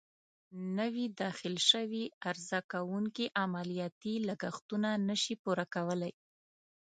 نوي 0.79 1.05
داخل 1.21 1.55
شوي 1.69 2.03
عرضه 2.27 2.59
کوونکې 2.71 3.25
عملیاتي 3.43 4.13
لګښتونه 4.27 4.89
نه 5.07 5.15
شي 5.23 5.35
پوره 5.43 5.65
کولای. 5.75 6.13